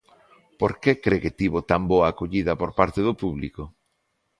[0.59, 3.63] Por que cre que tivo tan boa acollida por parte do público?